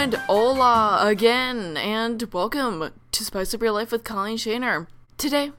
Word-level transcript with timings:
and 0.00 0.14
hola 0.14 0.98
again, 1.02 1.76
and 1.76 2.22
welcome 2.32 2.90
to 3.12 3.22
Spice 3.22 3.52
Up 3.52 3.60
Your 3.60 3.72
Life 3.72 3.92
with 3.92 4.02
Colleen 4.02 4.38
Shaner. 4.38 4.86
Today, 5.18 5.52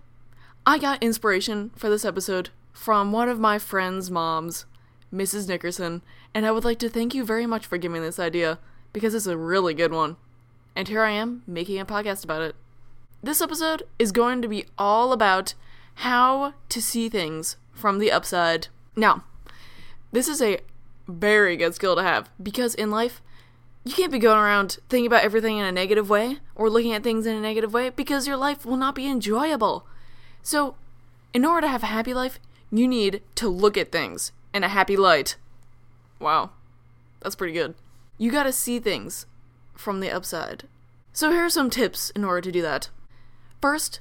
I 0.66 0.80
got 0.80 1.04
inspiration 1.04 1.70
for 1.76 1.92
this 1.92 2.04
episode 2.04 2.50
from 2.74 3.12
one 3.12 3.30
of 3.30 3.40
my 3.40 3.60
friend's 3.60 4.10
moms, 4.10 4.66
Mrs. 5.14 5.48
Nickerson, 5.48 6.02
and 6.34 6.44
I 6.44 6.50
would 6.50 6.64
like 6.64 6.80
to 6.80 6.90
thank 6.90 7.14
you 7.14 7.24
very 7.24 7.46
much 7.46 7.68
for 7.68 7.78
giving 7.78 8.02
this 8.02 8.18
idea 8.18 8.58
because 8.94 9.14
it's 9.14 9.28
a 9.28 9.38
really 9.38 9.76
good 9.76 9.92
one. 9.92 10.18
And 10.76 10.88
here 10.88 11.04
I 11.04 11.12
am 11.12 11.44
making 11.46 11.78
a 11.80 11.86
podcast 11.86 12.24
about 12.24 12.42
it. 12.42 12.56
This 13.22 13.42
episode 13.42 13.84
is 14.00 14.12
going 14.12 14.42
to 14.42 14.48
be 14.48 14.66
all 14.76 15.14
about 15.14 15.54
how 15.94 16.56
to 16.70 16.82
see 16.82 17.10
things 17.10 17.58
from 17.74 18.00
the 18.00 18.12
upside. 18.12 18.70
Now, 18.96 19.24
this 20.12 20.28
is 20.28 20.42
a 20.42 20.62
very 21.08 21.56
good 21.56 21.76
skill 21.76 21.96
to 21.96 22.02
have 22.02 22.32
because 22.42 22.74
in 22.74 22.90
life, 22.90 23.22
you 23.84 23.94
can't 23.94 24.12
be 24.12 24.20
going 24.20 24.38
around 24.38 24.78
thinking 24.90 25.08
about 25.08 25.24
everything 25.24 25.58
in 25.58 25.66
a 25.66 25.72
negative 25.72 26.10
way 26.10 26.38
or 26.56 26.70
looking 26.70 26.94
at 26.94 27.04
things 27.04 27.26
in 27.26 27.36
a 27.36 27.42
negative 27.42 27.74
way 27.74 27.90
because 27.90 28.28
your 28.28 28.38
life 28.38 28.66
will 28.66 28.78
not 28.78 28.96
be 28.96 29.08
enjoyable. 29.08 29.88
So, 30.44 30.76
in 31.34 31.46
order 31.46 31.62
to 31.62 31.72
have 31.72 31.84
a 31.84 31.88
happy 31.88 32.14
life, 32.14 32.40
you 32.72 32.88
need 32.88 33.22
to 33.36 33.50
look 33.50 33.78
at 33.78 33.92
things 33.92 34.32
in 34.54 34.64
a 34.64 34.70
happy 34.70 34.98
light. 34.98 35.36
Wow, 36.20 36.52
that's 37.22 37.36
pretty 37.36 37.54
good. 37.54 37.74
You 38.18 38.32
gotta 38.32 38.52
see 38.52 38.80
things 38.80 39.26
from 39.74 40.00
the 40.00 40.12
upside. 40.12 40.68
So, 41.14 41.32
here 41.32 41.46
are 41.46 41.50
some 41.50 41.70
tips 41.70 42.12
in 42.12 42.24
order 42.24 42.42
to 42.42 42.52
do 42.52 42.62
that. 42.62 42.90
First, 43.62 44.00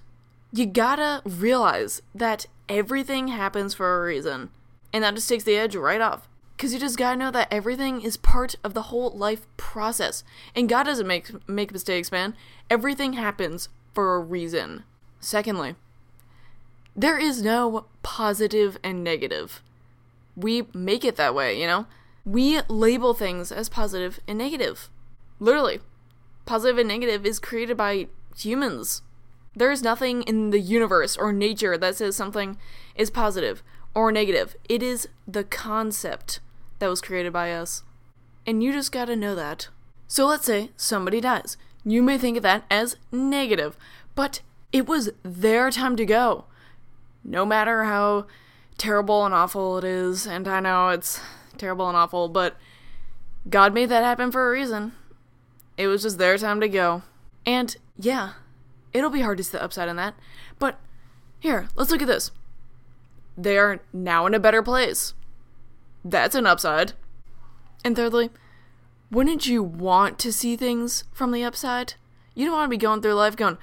you 0.53 0.67
gotta 0.67 1.23
realize 1.25 2.03
that 2.15 2.47
everything 2.69 3.29
happens 3.29 3.73
for 3.75 3.99
a 3.99 4.07
reason, 4.07 4.51
and 4.93 5.05
that 5.05 5.15
just 5.15 5.29
takes 5.29 5.45
the 5.45 5.57
edge 5.57 5.75
right 5.75 6.01
off. 6.01 6.29
Cause 6.61 6.75
you 6.75 6.79
just 6.79 6.99
gotta 6.99 7.17
know 7.17 7.31
that 7.31 7.49
everything 7.51 8.03
is 8.03 8.19
part 8.19 8.57
of 8.63 8.75
the 8.75 8.83
whole 8.83 9.11
life 9.13 9.47
process, 9.57 10.23
and 10.55 10.69
God 10.69 10.83
doesn't 10.83 11.07
make 11.07 11.49
make 11.49 11.73
mistakes, 11.73 12.13
man. 12.13 12.35
Everything 12.69 13.15
happens 13.15 13.71
for 13.95 14.15
a 14.15 14.21
reason. 14.21 14.85
Secondly, 15.21 15.77
there 16.95 17.19
is 17.19 17.41
no 17.41 17.87
positive 18.03 18.79
and 18.85 19.03
negative. 19.03 19.63
We 20.37 20.67
make 20.75 21.03
it 21.03 21.17
that 21.17 21.35
way, 21.35 21.59
you 21.59 21.67
know? 21.67 21.87
We 22.27 22.61
label 22.69 23.15
things 23.15 23.51
as 23.51 23.71
positive 23.71 24.21
and 24.29 24.37
negative. 24.37 24.91
Literally. 25.39 25.81
Positive 26.45 26.77
and 26.77 26.89
negative 26.89 27.25
is 27.25 27.39
created 27.39 27.79
by 27.79 28.09
humans. 28.37 29.01
There 29.57 29.71
is 29.71 29.83
nothing 29.83 30.25
in 30.25 30.51
the 30.51 30.61
universe 30.61 31.17
or 31.17 31.33
nature 31.33 31.79
that 31.79 31.97
says 31.97 32.17
something 32.17 32.59
is 32.95 33.11
positive 33.11 33.63
or 33.95 34.13
negative. 34.13 34.57
It 34.69 34.83
is 34.83 35.09
the 35.27 35.45
concept 35.45 36.41
that 36.81 36.91
was 36.91 37.01
created 37.01 37.33
by 37.33 37.53
us. 37.53 37.85
And 38.47 38.63
you 38.63 38.73
just 38.73 38.93
gotta 38.93 39.15
know 39.15 39.35
that. 39.35 39.69
So 40.09 40.27
let's 40.27 40.45
say 40.45 40.71
somebody 40.77 41.21
dies. 41.21 41.57
You 41.85 42.03
may 42.03 42.19
think 42.19 42.37
of 42.37 42.43
that 42.43 42.65
as 42.71 42.97
negative, 43.13 43.77
but 44.15 44.41
it 44.73 44.87
was 44.87 45.11
their 45.23 45.71
time 45.71 45.97
to 45.97 46.05
go. 46.05 46.47
No 47.23 47.47
matter 47.47 47.85
how 47.85 48.27
terrible 48.77 49.25
and 49.25 49.35
awful 49.35 49.79
it 49.79 49.85
is, 49.85 50.27
and 50.27 50.49
I 50.49 50.61
know 50.61 50.89
it's 50.89 51.21
terrible 51.57 51.89
and 51.89 51.97
awful, 51.97 52.29
but 52.29 52.57
God 53.49 53.73
made 53.73 53.89
that 53.91 54.05
happen 54.05 54.33
for 54.33 54.49
a 54.49 54.53
reason. 54.53 54.93
It 55.77 55.87
was 55.87 56.03
just 56.03 56.19
their 56.19 56.37
time 56.39 56.61
to 56.61 56.69
go. 56.69 57.03
And 57.47 57.77
yeah, 57.99 58.33
it'll 58.93 59.11
be 59.11 59.21
hard 59.21 59.39
to 59.39 59.45
see 59.45 59.53
the 59.53 59.63
upside 59.63 59.89
in 59.89 59.97
that, 59.97 60.15
but 60.59 60.79
here, 61.39 61.69
let's 61.75 61.91
look 61.91 62.03
at 62.03 62.09
this. 62.09 62.33
They 63.37 63.57
are 63.57 63.81
now 63.93 64.27
in 64.27 64.35
a 64.35 64.41
better 64.41 64.63
place. 64.63 65.15
That's 66.05 66.35
an 66.35 66.47
upside. 66.47 66.93
And 67.85 67.97
thirdly, 67.97 68.31
wouldn't 69.11 69.47
you 69.47 69.63
want 69.63 70.19
to 70.21 70.33
see 70.33 70.57
things 70.57 71.05
from 71.13 71.33
the 71.33 71.45
upside? 71.45 71.95
You 72.35 72.47
don't 72.47 72.55
want 72.55 72.67
to 72.67 72.77
be 72.77 72.77
going 72.77 73.03
through 73.03 73.15
life 73.15 73.37
going, 73.37 73.59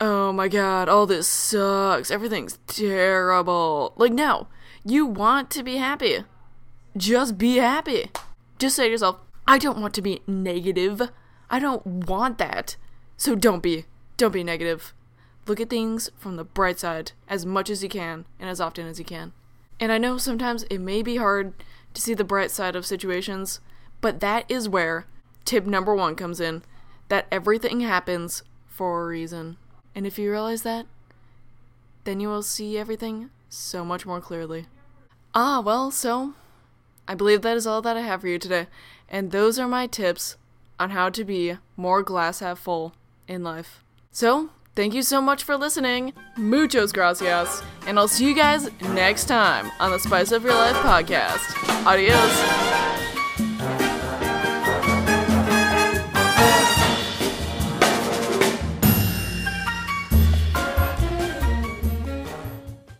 oh 0.00 0.32
my 0.32 0.48
god, 0.48 0.88
all 0.88 1.06
this 1.06 1.28
sucks, 1.28 2.10
everything's 2.10 2.58
terrible. 2.66 3.92
Like, 3.96 4.12
no, 4.12 4.48
you 4.84 5.06
want 5.06 5.50
to 5.52 5.62
be 5.62 5.76
happy. 5.76 6.24
Just 6.96 7.38
be 7.38 7.56
happy. 7.56 8.10
Just 8.58 8.76
say 8.76 8.84
to 8.84 8.90
yourself, 8.90 9.18
I 9.46 9.58
don't 9.58 9.80
want 9.80 9.94
to 9.94 10.02
be 10.02 10.22
negative. 10.26 11.02
I 11.50 11.58
don't 11.58 11.84
want 11.86 12.38
that. 12.38 12.76
So 13.16 13.34
don't 13.34 13.62
be. 13.62 13.86
Don't 14.16 14.32
be 14.32 14.44
negative. 14.44 14.94
Look 15.46 15.60
at 15.60 15.70
things 15.70 16.10
from 16.16 16.36
the 16.36 16.44
bright 16.44 16.78
side 16.78 17.12
as 17.28 17.44
much 17.44 17.70
as 17.70 17.82
you 17.82 17.88
can 17.88 18.24
and 18.38 18.48
as 18.48 18.60
often 18.60 18.86
as 18.86 18.98
you 18.98 19.04
can. 19.04 19.32
And 19.80 19.90
I 19.90 19.98
know 19.98 20.16
sometimes 20.16 20.62
it 20.64 20.78
may 20.78 21.02
be 21.02 21.16
hard 21.16 21.54
to 21.94 22.02
see 22.02 22.14
the 22.14 22.24
bright 22.24 22.50
side 22.50 22.76
of 22.76 22.86
situations, 22.86 23.60
but 24.00 24.20
that 24.20 24.44
is 24.48 24.68
where 24.68 25.06
tip 25.44 25.66
number 25.66 25.94
one 25.94 26.14
comes 26.14 26.40
in 26.40 26.62
that 27.08 27.26
everything 27.30 27.80
happens 27.80 28.42
for 28.66 29.02
a 29.02 29.06
reason. 29.06 29.56
And 29.94 30.06
if 30.06 30.18
you 30.18 30.30
realize 30.30 30.62
that, 30.62 30.86
then 32.04 32.20
you 32.20 32.28
will 32.28 32.42
see 32.42 32.78
everything 32.78 33.30
so 33.48 33.84
much 33.84 34.06
more 34.06 34.20
clearly. 34.20 34.66
Ah, 35.34 35.60
well, 35.60 35.90
so 35.90 36.34
I 37.06 37.14
believe 37.14 37.42
that 37.42 37.56
is 37.56 37.66
all 37.66 37.82
that 37.82 37.96
I 37.96 38.00
have 38.00 38.22
for 38.22 38.28
you 38.28 38.38
today. 38.38 38.66
And 39.08 39.30
those 39.30 39.58
are 39.58 39.68
my 39.68 39.86
tips 39.86 40.36
on 40.80 40.90
how 40.90 41.10
to 41.10 41.24
be 41.24 41.58
more 41.76 42.02
glass 42.02 42.40
half 42.40 42.58
full 42.58 42.94
in 43.28 43.42
life. 43.42 43.84
So, 44.10 44.50
thank 44.74 44.94
you 44.94 45.02
so 45.02 45.20
much 45.20 45.44
for 45.44 45.56
listening. 45.56 46.12
Muchos 46.36 46.92
gracias. 46.92 47.62
And 47.86 47.98
I'll 47.98 48.08
see 48.08 48.26
you 48.26 48.34
guys 48.34 48.70
next 48.80 49.26
time 49.26 49.70
on 49.80 49.90
the 49.90 49.98
Spice 49.98 50.32
Up 50.32 50.42
Your 50.42 50.54
Life 50.54 50.76
podcast. 50.76 51.86
Adios. 51.86 52.91